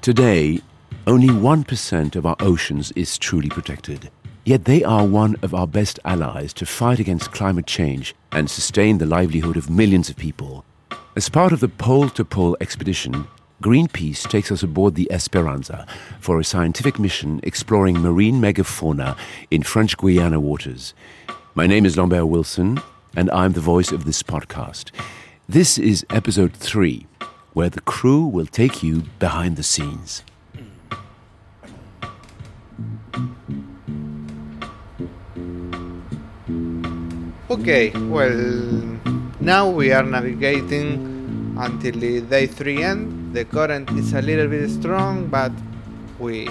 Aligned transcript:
Today, 0.00 0.60
only 1.08 1.26
1% 1.26 2.16
of 2.16 2.24
our 2.24 2.36
oceans 2.38 2.92
is 2.92 3.18
truly 3.18 3.48
protected. 3.48 4.10
Yet 4.44 4.64
they 4.64 4.84
are 4.84 5.04
one 5.04 5.34
of 5.42 5.54
our 5.54 5.66
best 5.66 5.98
allies 6.04 6.52
to 6.54 6.64
fight 6.66 7.00
against 7.00 7.32
climate 7.32 7.66
change 7.66 8.14
and 8.30 8.48
sustain 8.48 8.98
the 8.98 9.06
livelihood 9.06 9.56
of 9.56 9.68
millions 9.68 10.08
of 10.08 10.16
people. 10.16 10.64
As 11.16 11.28
part 11.28 11.52
of 11.52 11.58
the 11.58 11.68
Pole 11.68 12.08
to 12.10 12.24
Pole 12.24 12.56
expedition, 12.60 13.26
Greenpeace 13.60 14.28
takes 14.30 14.52
us 14.52 14.62
aboard 14.62 14.94
the 14.94 15.10
Esperanza 15.10 15.84
for 16.20 16.38
a 16.38 16.44
scientific 16.44 17.00
mission 17.00 17.40
exploring 17.42 17.98
marine 17.98 18.40
megafauna 18.40 19.18
in 19.50 19.64
French 19.64 19.96
Guiana 19.96 20.38
waters. 20.38 20.94
My 21.56 21.66
name 21.66 21.84
is 21.84 21.96
Lambert 21.96 22.28
Wilson, 22.28 22.80
and 23.16 23.28
I'm 23.32 23.52
the 23.52 23.60
voice 23.60 23.90
of 23.90 24.04
this 24.04 24.22
podcast. 24.22 24.92
This 25.48 25.76
is 25.76 26.06
episode 26.08 26.52
three, 26.54 27.07
where 27.58 27.68
the 27.68 27.80
crew 27.80 28.24
will 28.24 28.46
take 28.46 28.84
you 28.84 29.02
behind 29.18 29.56
the 29.56 29.64
scenes. 29.64 30.22
Okay, 37.50 37.90
well, 38.14 38.38
now 39.40 39.68
we 39.68 39.90
are 39.90 40.04
navigating 40.04 41.56
until 41.58 41.98
the 41.98 42.20
day 42.20 42.46
3 42.46 42.80
end. 42.84 43.34
The 43.34 43.44
current 43.44 43.90
is 43.98 44.12
a 44.12 44.22
little 44.22 44.46
bit 44.46 44.70
strong, 44.70 45.26
but 45.26 45.50
we 46.20 46.46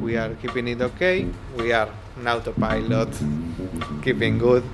we 0.00 0.16
are 0.16 0.32
keeping 0.40 0.66
it 0.68 0.80
okay. 0.80 1.28
We 1.58 1.72
are 1.72 1.90
on 2.16 2.26
autopilot, 2.26 3.12
keeping 4.00 4.38
good. 4.38 4.64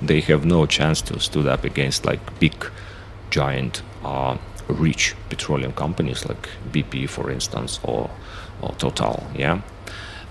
they 0.01 0.19
have 0.21 0.45
no 0.45 0.65
chance 0.65 1.01
to 1.01 1.19
stood 1.19 1.47
up 1.47 1.63
against 1.63 2.05
like 2.05 2.39
big 2.39 2.53
giant 3.29 3.81
uh, 4.03 4.37
rich 4.67 5.15
petroleum 5.29 5.73
companies 5.73 6.25
like 6.25 6.49
bp 6.71 7.07
for 7.09 7.31
instance 7.31 7.79
or, 7.83 8.09
or 8.61 8.73
total 8.77 9.25
yeah? 9.35 9.61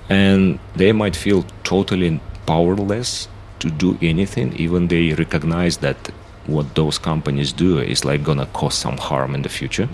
And 0.09 0.59
they 0.77 0.93
might 0.93 1.17
feel 1.17 1.45
totally 1.65 2.21
powerless 2.47 3.29
to 3.61 3.71
do 3.71 3.97
anything 4.03 4.53
even 4.57 4.89
they 4.89 5.13
recognize 5.15 5.79
that 5.79 5.97
what 6.47 6.75
those 6.75 6.99
companies 6.99 7.53
do 7.53 7.79
is 7.79 8.05
like 8.05 8.25
gonna 8.25 8.47
cause 8.47 8.75
some 8.75 8.99
harm 8.99 9.35
in 9.35 9.43
the 9.43 9.49
future 9.49 9.89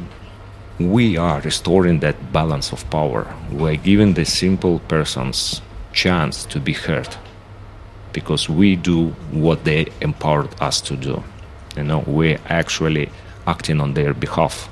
we 0.79 1.17
are 1.17 1.41
restoring 1.41 2.01
that 2.01 2.33
balance 2.33 2.73
of 2.73 2.89
power 2.91 3.27
we're 3.51 3.77
giving 3.77 4.15
the 4.15 4.25
simple 4.25 4.79
persons 4.81 5.61
chance 5.93 6.45
to 6.45 6.61
be 6.61 6.73
heard 6.73 7.17
because 8.13 8.49
we 8.49 8.77
do 8.77 9.09
what 9.31 9.65
they 9.65 9.87
empowered 10.01 10.49
us 10.61 10.81
to 10.81 10.97
do. 10.97 11.23
You 11.77 11.85
know, 11.85 12.05
we're 12.07 12.41
actually 12.49 13.11
acting 13.47 13.81
on 13.81 13.95
their 13.95 14.15
behalf. 14.15 14.69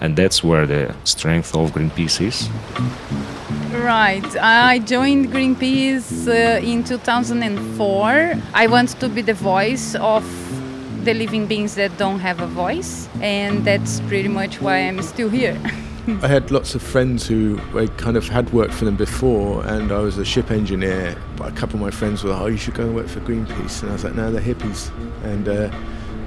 And 0.00 0.16
that's 0.16 0.42
where 0.42 0.66
the 0.66 0.94
strength 1.04 1.54
of 1.54 1.70
Greenpeace 1.72 2.20
is. 2.20 2.48
Right. 3.72 4.36
I 4.36 4.80
joined 4.80 5.28
Greenpeace 5.32 6.26
uh, 6.28 6.60
in 6.64 6.82
2004. 6.82 8.34
I 8.52 8.66
want 8.66 8.90
to 9.00 9.08
be 9.08 9.22
the 9.22 9.34
voice 9.34 9.94
of 9.94 10.24
the 11.04 11.14
living 11.14 11.46
beings 11.46 11.74
that 11.74 11.96
don't 11.98 12.20
have 12.20 12.40
a 12.40 12.46
voice, 12.46 13.08
and 13.20 13.64
that's 13.64 14.00
pretty 14.02 14.28
much 14.28 14.60
why 14.60 14.78
I'm 14.78 15.02
still 15.02 15.28
here. 15.28 15.60
I 16.22 16.26
had 16.26 16.50
lots 16.50 16.74
of 16.74 16.82
friends 16.82 17.26
who 17.28 17.60
I 17.76 17.86
kind 17.86 18.16
of 18.16 18.28
had 18.28 18.52
worked 18.52 18.74
for 18.74 18.84
them 18.84 18.96
before, 18.96 19.64
and 19.66 19.92
I 19.92 19.98
was 19.98 20.18
a 20.18 20.24
ship 20.24 20.50
engineer. 20.50 21.16
But 21.36 21.52
a 21.52 21.54
couple 21.54 21.76
of 21.76 21.80
my 21.80 21.90
friends 21.90 22.24
were 22.24 22.30
like, 22.30 22.40
"Oh, 22.40 22.46
you 22.46 22.56
should 22.56 22.74
go 22.74 22.84
and 22.84 22.94
work 22.94 23.08
for 23.08 23.20
Greenpeace," 23.20 23.82
and 23.82 23.90
I 23.90 23.94
was 23.94 24.04
like, 24.04 24.14
"No, 24.14 24.32
they're 24.32 24.42
hippies." 24.42 24.90
And 25.24 25.48
uh, 25.48 25.70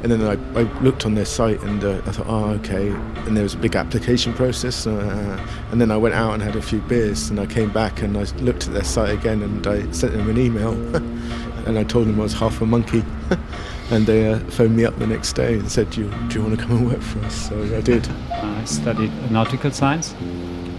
and 0.04 0.12
then 0.12 0.22
I, 0.22 0.60
I 0.60 0.64
looked 0.82 1.06
on 1.06 1.16
their 1.16 1.26
site, 1.26 1.62
and 1.64 1.84
uh, 1.84 2.02
I 2.06 2.12
thought, 2.12 2.28
"Oh, 2.28 2.52
okay." 2.52 2.90
And 3.26 3.36
there 3.36 3.44
was 3.44 3.54
a 3.54 3.58
big 3.58 3.76
application 3.76 4.34
process, 4.34 4.88
uh, 4.88 5.46
and 5.72 5.82
then 5.82 5.92
I 5.92 5.98
went 5.98 6.16
out 6.16 6.34
and 6.34 6.42
had 6.42 6.56
a 6.56 6.62
few 6.62 6.80
beers, 6.82 7.30
and 7.30 7.40
I 7.40 7.46
came 7.46 7.72
back 7.72 8.02
and 8.02 8.18
I 8.18 8.24
looked 8.40 8.68
at 8.68 8.74
their 8.74 8.84
site 8.84 9.14
again, 9.14 9.42
and 9.42 9.68
I 9.68 9.92
sent 9.92 10.14
them 10.14 10.30
an 10.30 10.38
email, 10.38 10.72
and 11.66 11.78
I 11.78 11.84
told 11.84 12.08
them 12.08 12.20
I 12.20 12.24
was 12.24 12.34
half 12.34 12.62
a 12.62 12.66
monkey. 12.66 13.04
and 13.92 14.06
they 14.06 14.30
uh, 14.32 14.40
phoned 14.50 14.76
me 14.76 14.86
up 14.86 14.98
the 14.98 15.08
next 15.08 15.34
day 15.34 15.54
and 15.54 15.72
said, 15.72 15.90
do 15.92 16.02
you, 16.02 16.10
do 16.28 16.40
you 16.40 16.46
want 16.46 16.60
to 16.60 16.66
come 16.66 16.78
and 16.78 16.88
work 16.88 17.02
for 17.02 17.20
us? 17.20 17.50
So 17.50 17.62
I 17.76 17.82
did. 17.82 18.08
I 18.32 18.64
studied 18.66 19.12
nautical 19.32 19.72
science. 19.72 20.16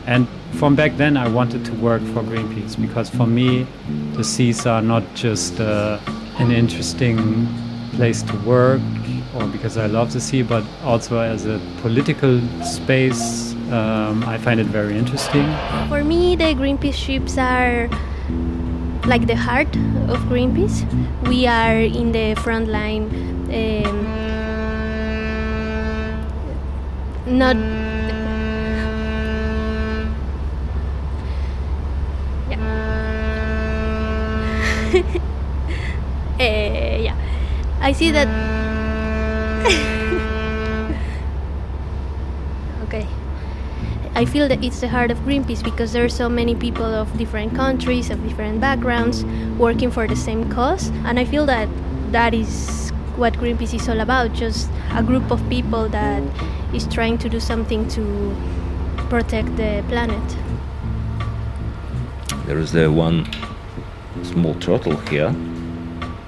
And 0.06 0.28
from 0.52 0.76
back 0.76 0.96
then, 0.96 1.16
I 1.16 1.28
wanted 1.28 1.64
to 1.66 1.72
work 1.74 2.02
for 2.02 2.22
Greenpeace 2.22 2.80
because 2.80 3.10
for 3.10 3.26
me, 3.26 3.66
the 4.12 4.24
seas 4.24 4.66
are 4.66 4.82
not 4.82 5.02
just 5.14 5.60
uh, 5.60 5.98
an 6.38 6.50
interesting 6.50 7.48
place 7.92 8.22
to 8.22 8.36
work 8.38 8.80
or 9.36 9.46
because 9.48 9.76
I 9.76 9.86
love 9.86 10.12
the 10.12 10.20
sea, 10.20 10.42
but 10.42 10.64
also 10.82 11.18
as 11.18 11.46
a 11.46 11.60
political 11.82 12.40
space, 12.64 13.52
um, 13.70 14.24
I 14.24 14.38
find 14.38 14.60
it 14.60 14.66
very 14.66 14.96
interesting. 14.96 15.46
For 15.88 16.02
me, 16.02 16.36
the 16.36 16.54
Greenpeace 16.54 16.94
ships 16.94 17.36
are 17.36 17.88
like 19.06 19.26
the 19.26 19.36
heart 19.36 19.68
of 20.08 20.18
Greenpeace. 20.26 20.82
We 21.28 21.46
are 21.46 21.78
in 21.78 22.12
the 22.12 22.34
front 22.42 22.68
line. 22.68 23.04
Um, 23.46 24.06
not. 27.26 27.56
Yeah. 32.50 32.58
uh, 36.40 36.42
yeah. 36.42 37.16
I 37.80 37.92
see 37.92 38.10
that. 38.10 38.26
okay. 42.84 43.06
I 44.16 44.24
feel 44.24 44.48
that 44.48 44.64
it's 44.64 44.80
the 44.80 44.88
heart 44.88 45.10
of 45.10 45.18
Greenpeace 45.18 45.62
because 45.62 45.92
there 45.92 46.02
are 46.02 46.08
so 46.08 46.26
many 46.26 46.54
people 46.54 46.86
of 46.86 47.06
different 47.18 47.54
countries, 47.54 48.08
of 48.08 48.26
different 48.26 48.62
backgrounds, 48.62 49.26
working 49.58 49.90
for 49.90 50.08
the 50.08 50.16
same 50.16 50.50
cause. 50.50 50.88
And 51.04 51.20
I 51.20 51.26
feel 51.26 51.44
that 51.44 51.68
that 52.12 52.32
is 52.32 52.88
what 53.16 53.34
Greenpeace 53.34 53.74
is 53.74 53.86
all 53.90 54.00
about 54.00 54.32
just 54.32 54.70
a 54.94 55.02
group 55.02 55.30
of 55.30 55.46
people 55.50 55.90
that 55.90 56.22
is 56.72 56.86
trying 56.86 57.18
to 57.18 57.28
do 57.28 57.38
something 57.38 57.86
to 57.88 58.34
protect 59.10 59.54
the 59.58 59.84
planet. 59.86 60.36
There 62.46 62.56
is 62.58 62.72
the 62.72 62.90
one 62.90 63.28
small 64.22 64.54
turtle 64.54 64.96
here, 65.10 65.30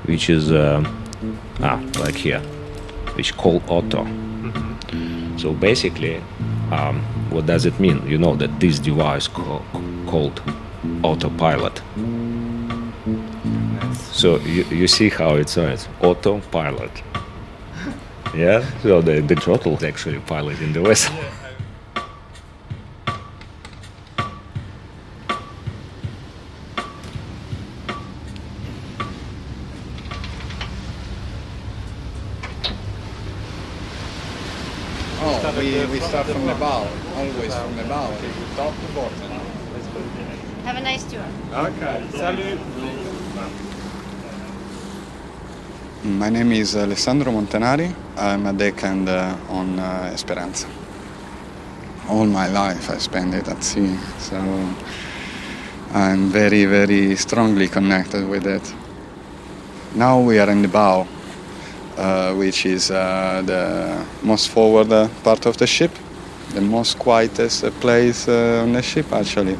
which 0.05 0.29
is 0.29 0.53
uh, 0.53 0.85
ah, 1.63 1.83
like 2.01 2.17
here, 2.17 2.41
which 3.17 3.35
call 3.39 3.63
Otto. 3.67 4.05
So 5.39 5.55
basically, 5.55 6.21
um, 6.71 7.03
what 7.31 7.47
does 7.47 7.67
it 7.67 7.79
mean? 7.81 8.07
You 8.07 8.19
know 8.19 8.35
that 8.37 8.61
this 8.61 8.79
device 8.79 9.29
co- 9.29 9.63
called 10.07 10.41
autopilot. 11.03 11.83
So 14.13 14.39
you, 14.41 14.65
you 14.65 14.89
see 14.89 15.09
how 15.09 15.37
it 15.37 15.49
sounds, 15.49 15.89
uh, 16.03 16.07
autopilot. 16.09 17.03
Yeah, 18.35 18.63
so 18.83 19.01
the, 19.01 19.21
the 19.23 19.35
turtle 19.35 19.75
is 19.77 19.83
actually 19.83 20.19
piloting 20.21 20.75
the 20.75 20.83
vessel. 20.83 21.15
Oh, 35.21 35.55
we, 35.59 35.85
we 35.87 36.01
start 36.01 36.27
from 36.27 36.47
the 36.47 36.55
bow, 36.55 36.87
always 37.19 37.55
from 37.55 37.77
the 37.77 37.85
bow. 37.85 38.11
Top 38.57 38.75
to 38.75 38.95
bottom. 38.95 39.31
Have 40.65 40.77
a 40.77 40.81
nice 40.81 41.05
tour. 41.11 41.25
Okay, 41.53 42.05
salut. 42.13 42.59
My 46.05 46.31
name 46.31 46.53
is 46.53 46.77
Alessandro 46.77 47.33
Montanari. 47.33 47.93
I'm 48.17 48.47
a 48.47 48.53
deckhand 48.53 49.09
uh, 49.09 49.37
on 49.49 49.79
uh, 49.81 50.11
Esperanza. 50.13 50.69
All 52.09 52.27
my 52.27 52.47
life 52.49 52.89
I 52.91 52.99
spent 52.99 53.35
it 53.35 53.49
at 53.49 53.65
sea, 53.65 53.97
so 54.19 54.37
I'm 55.93 56.29
very, 56.31 56.67
very 56.67 57.17
strongly 57.17 57.69
connected 57.69 58.29
with 58.29 58.47
it. 58.47 58.75
Now 59.95 60.21
we 60.21 60.39
are 60.39 60.51
in 60.51 60.63
the 60.63 60.69
bow, 60.69 61.07
uh, 61.97 62.35
which 62.35 62.65
is 62.65 62.91
uh, 62.91 63.43
the 63.45 64.05
most 64.23 64.49
forward 64.51 64.93
uh, 64.93 65.09
part 65.25 65.47
of 65.47 65.57
the 65.57 65.67
ship, 65.67 65.91
the 66.55 66.61
most 66.61 66.99
quietest 66.99 67.65
uh, 67.65 67.71
place 67.81 68.29
uh, 68.29 68.63
on 68.63 68.73
the 68.73 68.83
ship 68.83 69.13
actually. 69.13 69.57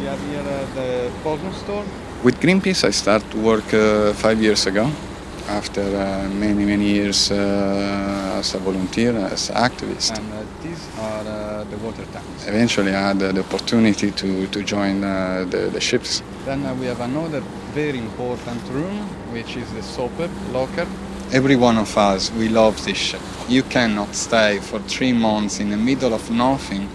We 0.00 0.06
are 0.08 0.16
here 0.16 0.40
at 0.40 0.74
the 0.74 1.10
Portland 1.22 1.54
store. 1.56 1.84
With 2.22 2.40
Greenpeace, 2.40 2.84
I 2.84 2.90
started 2.90 3.30
to 3.30 3.38
work 3.38 3.72
uh, 3.74 4.12
five 4.14 4.42
years 4.42 4.66
ago. 4.66 4.90
After 5.48 5.80
uh, 5.80 6.28
many, 6.28 6.64
many 6.64 6.86
years 6.86 7.30
uh, 7.30 8.38
as 8.40 8.54
a 8.54 8.58
volunteer, 8.58 9.16
as 9.16 9.48
activist. 9.50 10.18
And 10.18 10.32
uh, 10.32 10.42
these 10.60 10.88
are 10.98 11.24
uh, 11.24 11.64
the 11.70 11.76
water 11.76 12.04
tanks. 12.12 12.48
Eventually, 12.48 12.92
I 12.92 13.08
had 13.08 13.22
uh, 13.22 13.30
the 13.30 13.40
opportunity 13.40 14.10
to, 14.10 14.48
to 14.48 14.62
join 14.64 15.04
uh, 15.04 15.46
the, 15.48 15.70
the 15.72 15.80
ships. 15.80 16.20
Then 16.44 16.66
uh, 16.66 16.74
we 16.74 16.86
have 16.86 17.00
another 17.00 17.42
very 17.74 17.98
important 17.98 18.60
room, 18.70 19.06
which 19.32 19.56
is 19.56 19.72
the 19.72 19.82
soap 19.84 20.10
locker. 20.52 20.86
Every 21.32 21.56
one 21.56 21.76
of 21.76 21.98
us, 21.98 22.30
we 22.30 22.48
love 22.48 22.84
this 22.84 22.96
ship. 22.96 23.20
You 23.48 23.64
cannot 23.64 24.14
stay 24.14 24.60
for 24.60 24.78
three 24.78 25.12
months 25.12 25.58
in 25.58 25.70
the 25.70 25.76
middle 25.76 26.14
of 26.14 26.30
nothing, 26.30 26.88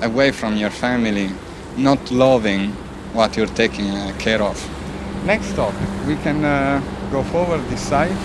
away 0.00 0.32
from 0.32 0.56
your 0.56 0.70
family, 0.70 1.30
not 1.76 2.10
loving 2.10 2.72
what 3.12 3.36
you're 3.36 3.46
taking 3.46 3.90
uh, 3.90 4.14
care 4.18 4.42
of. 4.42 4.56
Next 5.26 5.48
stop, 5.48 5.74
we 6.06 6.16
can 6.16 6.44
uh, 6.44 6.80
go 7.12 7.22
forward 7.24 7.60
this 7.68 7.86
side. 7.86 8.16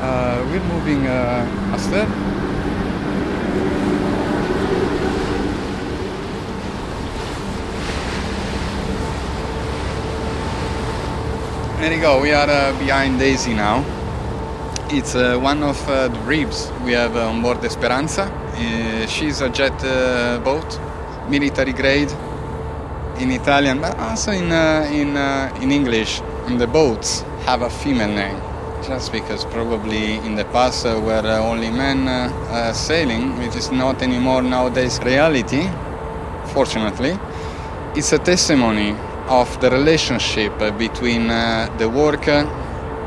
Uh, 0.00 0.44
we're 0.50 0.64
moving 0.74 1.06
uh, 1.06 1.72
aster. 1.72 2.04
There 11.80 11.94
you 11.94 12.00
go, 12.00 12.20
we 12.20 12.32
are 12.32 12.50
uh, 12.50 12.78
behind 12.80 13.20
Daisy 13.20 13.54
now. 13.54 14.01
It's 14.94 15.14
uh, 15.14 15.38
one 15.38 15.62
of 15.62 15.88
uh, 15.88 16.08
the 16.08 16.18
ribs 16.20 16.70
we 16.84 16.92
have 16.92 17.16
on 17.16 17.40
board 17.40 17.64
Esperanza. 17.64 18.24
Uh, 18.24 19.06
she's 19.06 19.40
a 19.40 19.48
jet 19.48 19.72
uh, 19.82 20.38
boat, 20.44 20.78
military 21.30 21.72
grade, 21.72 22.12
in 23.18 23.30
Italian, 23.30 23.80
but 23.80 23.98
also 23.98 24.32
in, 24.32 24.52
uh, 24.52 24.86
in, 24.92 25.16
uh, 25.16 25.50
in 25.62 25.72
English. 25.72 26.20
And 26.46 26.60
the 26.60 26.66
boats 26.66 27.22
have 27.46 27.62
a 27.62 27.70
female 27.70 28.12
name, 28.12 28.38
just 28.86 29.12
because 29.12 29.46
probably 29.46 30.16
in 30.26 30.34
the 30.34 30.44
past 30.44 30.84
uh, 30.84 31.00
were 31.00 31.24
uh, 31.24 31.38
only 31.38 31.70
men 31.70 32.06
uh, 32.06 32.28
uh, 32.50 32.72
sailing, 32.74 33.38
which 33.38 33.56
is 33.56 33.72
not 33.72 34.02
anymore 34.02 34.42
nowadays 34.42 35.00
reality, 35.02 35.70
fortunately. 36.52 37.18
It's 37.96 38.12
a 38.12 38.18
testimony 38.18 38.94
of 39.28 39.58
the 39.62 39.70
relationship 39.70 40.52
uh, 40.60 40.70
between 40.72 41.30
uh, 41.30 41.74
the 41.78 41.88
worker 41.88 42.46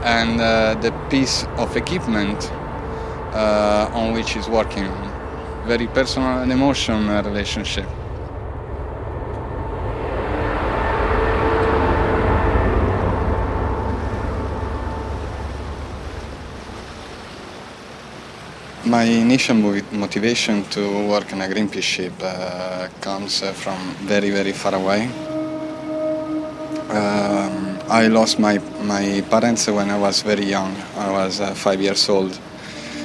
and 0.05 0.39
uh, 0.39 0.75
the 0.81 0.91
piece 1.09 1.45
of 1.57 1.75
equipment 1.75 2.51
uh, 3.33 3.89
on 3.91 4.13
which 4.13 4.33
he's 4.33 4.47
working. 4.47 4.91
Very 5.65 5.87
personal 5.87 6.43
and 6.43 6.51
emotional 6.51 7.23
relationship. 7.23 7.87
My 18.85 19.03
initial 19.03 19.55
motivation 19.91 20.63
to 20.65 21.07
work 21.07 21.33
on 21.33 21.41
a 21.41 21.47
Greenpeace 21.47 21.81
ship 21.81 22.13
uh, 22.21 22.87
comes 23.01 23.41
uh, 23.41 23.51
from 23.53 23.79
very, 24.05 24.29
very 24.29 24.53
far 24.53 24.75
away. 24.75 25.09
Um, 26.91 27.54
I 27.87 28.07
lost 28.07 28.39
my, 28.39 28.57
my 28.83 29.23
parents 29.29 29.67
when 29.67 29.91
I 29.91 29.99
was 29.99 30.23
very 30.23 30.45
young. 30.45 30.75
I 30.97 31.11
was 31.11 31.39
uh, 31.39 31.53
five 31.53 31.79
years 31.79 32.09
old. 32.09 32.39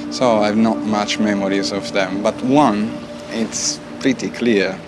So 0.09 0.39
I 0.39 0.47
have 0.47 0.57
not 0.57 0.79
much 0.79 1.19
memories 1.19 1.71
of 1.71 1.93
them. 1.93 2.23
But 2.23 2.33
one, 2.43 2.91
it's 3.29 3.79
pretty 3.99 4.29
clear. 4.29 4.79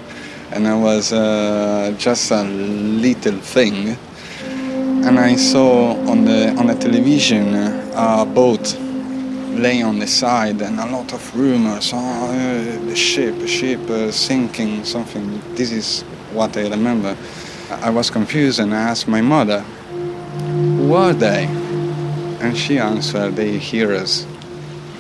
And 0.52 0.68
I 0.68 0.76
was 0.76 1.14
uh, 1.14 1.94
just 2.00 2.32
a 2.32 2.44
little 2.44 3.40
thing. 3.40 3.96
And 5.06 5.20
I 5.20 5.36
saw 5.36 5.92
on 6.10 6.26
the, 6.26 6.50
on 6.58 6.68
the 6.68 6.76
television 6.76 7.54
uh, 7.54 8.24
a 8.24 8.26
boat 8.26 8.76
laying 9.54 9.84
on 9.84 10.00
the 10.00 10.08
side 10.08 10.60
and 10.64 10.80
a 10.80 10.88
lot 10.88 11.14
of 11.14 11.38
rumors. 11.38 11.92
Oh, 11.94 11.98
uh, 12.00 12.86
the 12.86 12.96
ship, 12.96 13.38
the 13.38 13.48
ship 13.48 13.80
uh, 13.92 14.12
sinking, 14.12 14.86
something. 14.86 15.40
This 15.54 15.72
is 15.72 16.02
what 16.34 16.58
I 16.58 16.68
remember. 16.68 17.16
I 17.70 17.92
was 17.92 18.10
confused 18.10 18.60
and 18.60 18.74
I 18.74 18.82
asked 18.82 19.08
my 19.08 19.22
mother, 19.22 19.64
Who 20.84 20.96
are 20.96 21.14
they? 21.14 21.46
And 22.42 22.58
she 22.58 22.78
answered, 22.78 23.38
They 23.38 23.58
hear 23.58 23.94
us. 23.94 24.26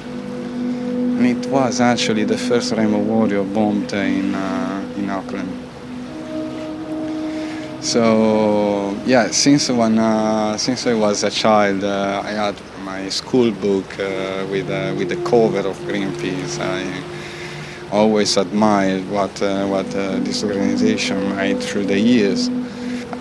And 0.06 1.26
it 1.28 1.46
was 1.48 1.82
actually 1.82 2.24
the 2.24 2.38
first 2.38 2.72
Rainbow 2.72 3.00
Warrior 3.00 3.44
bombed 3.44 3.92
in, 3.92 4.34
uh, 4.34 4.94
in 4.96 5.10
Auckland. 5.10 5.52
So 7.84 8.98
yeah, 9.06 9.30
since 9.32 9.70
when 9.70 10.00
uh, 10.00 10.58
since 10.58 10.88
I 10.88 10.94
was 10.94 11.22
a 11.24 11.30
child, 11.30 11.84
uh, 11.84 12.22
I 12.24 12.32
had 12.32 12.56
my 12.86 13.10
school 13.10 13.52
book 13.52 14.00
uh, 14.00 14.48
with 14.50 14.70
uh, 14.70 14.96
with 14.98 15.10
the 15.10 15.22
cover 15.30 15.68
of 15.68 15.78
Greenpeace. 15.80 16.60
I 16.62 17.04
always 17.92 18.38
admired 18.38 19.10
what 19.10 19.42
uh, 19.42 19.68
what 19.68 19.94
uh, 19.94 20.20
this 20.20 20.46
organization 20.46 21.36
made 21.36 21.62
through 21.62 21.88
the 21.88 22.00
years. 22.00 22.50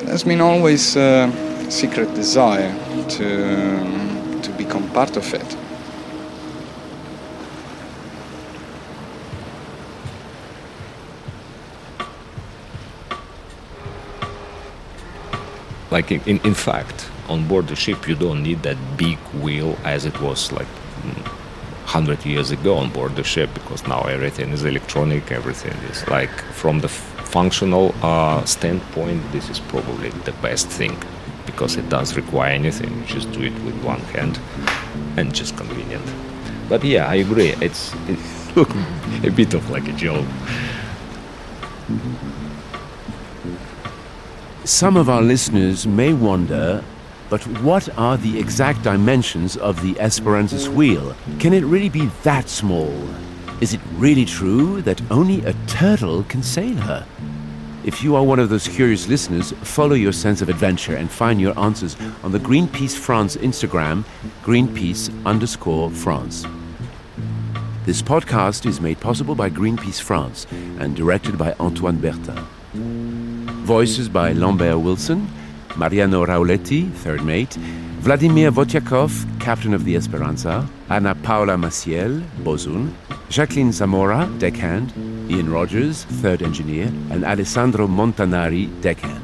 There's 0.04 0.22
been 0.22 0.40
always 0.40 0.96
secret 1.72 2.12
desire 2.14 2.70
to 3.08 3.28
to 4.42 4.50
become 4.58 4.86
part 4.90 5.16
of 5.16 5.34
it. 5.34 5.56
like 15.90 16.10
in, 16.10 16.40
in, 16.40 16.54
fact 16.54 17.10
on 17.28 17.46
board 17.46 17.68
the 17.68 17.76
ship 17.76 18.08
you 18.08 18.14
don't 18.14 18.42
need 18.42 18.62
that 18.62 18.78
big 18.96 19.18
wheel 19.42 19.76
as 19.84 20.06
it 20.06 20.18
was 20.22 20.50
like 20.50 20.72
mm, 21.02 21.22
100 21.84 22.24
years 22.24 22.50
ago 22.50 22.78
on 22.78 22.88
board 22.90 23.14
the 23.14 23.22
ship 23.22 23.50
because 23.52 23.86
now 23.86 24.00
everything 24.16 24.48
is 24.52 24.64
electronic 24.64 25.30
everything 25.30 25.76
is 25.90 26.08
like 26.08 26.34
from 26.60 26.80
the 26.80 26.88
functional 26.88 27.94
uh, 28.02 28.42
standpoint 28.46 29.20
this 29.32 29.50
is 29.50 29.60
probably 29.60 30.08
the 30.28 30.32
best 30.40 30.66
thing 30.68 30.96
because 31.46 31.76
it 31.76 31.88
doesn't 31.88 32.16
require 32.16 32.50
anything 32.50 32.90
you 32.98 33.04
just 33.06 33.30
do 33.32 33.42
it 33.42 33.54
with 33.64 33.74
one 33.84 34.00
hand 34.16 34.38
and 35.16 35.34
just 35.34 35.56
convenient 35.56 36.04
but 36.68 36.82
yeah 36.84 37.06
i 37.08 37.16
agree 37.16 37.50
it's 37.60 37.94
it 38.08 38.18
look 38.56 38.70
a 39.24 39.30
bit 39.30 39.54
of 39.54 39.70
like 39.70 39.88
a 39.88 39.92
joke 39.92 40.26
Some 44.64 44.96
of 44.96 45.10
our 45.10 45.22
listeners 45.22 45.88
may 45.88 46.12
wonder, 46.12 46.84
but 47.28 47.42
what 47.62 47.88
are 47.98 48.16
the 48.16 48.38
exact 48.38 48.84
dimensions 48.84 49.56
of 49.56 49.82
the 49.82 49.98
Esperanza's 49.98 50.68
wheel? 50.68 51.16
Can 51.40 51.52
it 51.52 51.64
really 51.64 51.88
be 51.88 52.06
that 52.22 52.48
small? 52.48 52.94
Is 53.60 53.74
it 53.74 53.80
really 53.94 54.24
true 54.24 54.80
that 54.82 55.02
only 55.10 55.44
a 55.44 55.52
turtle 55.66 56.22
can 56.22 56.44
sail 56.44 56.76
her? 56.76 57.04
If 57.84 58.00
you 58.04 58.14
are 58.14 58.22
one 58.22 58.38
of 58.38 58.48
those 58.48 58.68
curious 58.68 59.08
listeners, 59.08 59.50
follow 59.62 59.94
your 59.94 60.12
sense 60.12 60.40
of 60.40 60.48
adventure 60.48 60.94
and 60.94 61.10
find 61.10 61.40
your 61.40 61.58
answers 61.58 61.96
on 62.22 62.30
the 62.30 62.38
Greenpeace 62.38 62.96
France 62.96 63.36
Instagram, 63.36 64.04
Greenpeace 64.44 65.10
underscore 65.26 65.90
France. 65.90 66.46
This 67.84 68.00
podcast 68.00 68.66
is 68.66 68.80
made 68.80 69.00
possible 69.00 69.34
by 69.34 69.50
Greenpeace 69.50 70.00
France 70.00 70.46
and 70.78 70.94
directed 70.94 71.36
by 71.36 71.54
Antoine 71.58 71.98
Bertin. 71.98 72.38
Voices 73.64 74.08
by 74.08 74.32
Lambert 74.32 74.78
Wilson, 74.78 75.28
Mariano 75.76 76.24
Rauleti, 76.24 76.88
third 76.92 77.24
mate, 77.24 77.54
Vladimir 78.02 78.52
Votiacov, 78.52 79.10
captain 79.40 79.74
of 79.74 79.84
the 79.84 79.96
Esperanza, 79.96 80.68
Ana 80.88 81.16
Paula 81.16 81.56
Maciel, 81.56 82.22
bosun, 82.44 82.94
Jaqueline 83.28 83.72
Zamora, 83.72 84.30
deckhand, 84.38 84.92
Ian 85.32 85.50
Rogers, 85.50 86.04
third 86.20 86.42
engineer, 86.42 86.88
and 87.10 87.24
Alessandro 87.24 87.86
Montanari, 87.86 88.68
deckhand. 88.82 89.22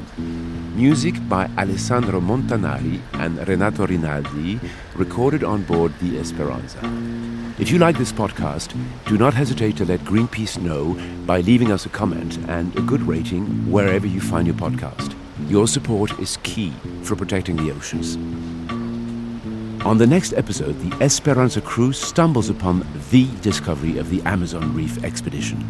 Music 0.75 1.13
by 1.29 1.45
Alessandro 1.55 2.19
Montanari 2.19 2.99
and 3.13 3.47
Renato 3.47 3.85
Rinaldi, 3.85 4.59
recorded 4.95 5.43
on 5.43 5.61
board 5.61 5.93
the 5.99 6.17
Esperanza. 6.17 6.79
If 7.59 7.69
you 7.69 7.77
like 7.77 7.99
this 7.99 8.11
podcast, 8.11 8.75
do 9.05 9.19
not 9.19 9.35
hesitate 9.35 9.77
to 9.77 9.85
let 9.85 9.99
Greenpeace 9.99 10.59
know 10.59 10.97
by 11.27 11.41
leaving 11.41 11.71
us 11.71 11.85
a 11.85 11.89
comment 11.89 12.39
and 12.47 12.75
a 12.75 12.81
good 12.81 13.03
rating 13.03 13.45
wherever 13.71 14.07
you 14.07 14.19
find 14.19 14.47
your 14.47 14.55
podcast. 14.55 15.13
Your 15.47 15.67
support 15.67 16.17
is 16.19 16.37
key 16.41 16.73
for 17.03 17.15
protecting 17.15 17.55
the 17.55 17.71
oceans. 17.71 18.15
On 19.85 19.99
the 19.99 20.07
next 20.07 20.33
episode, 20.33 20.79
the 20.79 21.03
Esperanza 21.03 21.61
crew 21.61 21.93
stumbles 21.93 22.49
upon 22.49 22.83
the 23.11 23.27
discovery 23.41 23.99
of 23.99 24.09
the 24.09 24.23
Amazon 24.23 24.73
Reef 24.73 25.03
expedition. 25.03 25.63